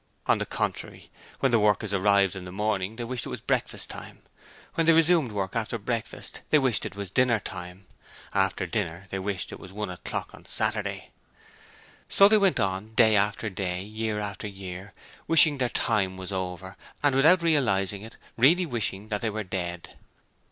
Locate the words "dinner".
7.11-7.39, 8.65-9.05